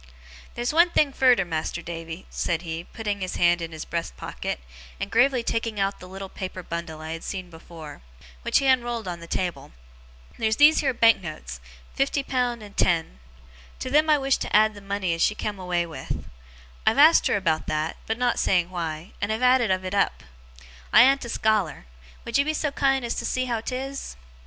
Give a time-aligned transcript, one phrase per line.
[0.55, 4.59] 'Theer's one thing furder, Mas'r Davy,' said he, putting his hand in his breast pocket,
[4.99, 8.01] and gravely taking out the little paper bundle I had seen before,
[8.41, 9.73] which he unrolled on the table.
[10.39, 11.59] 'Theer's these here banknotes
[11.93, 13.19] fifty pound, and ten.
[13.77, 16.27] To them I wish to add the money as she come away with.
[16.87, 20.23] I've asked her about that (but not saying why), and have added of it up.
[20.91, 21.85] I an't a scholar.
[22.25, 24.15] Would you be so kind as see how 'tis?